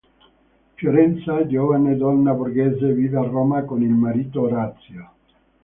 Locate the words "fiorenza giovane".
0.77-1.95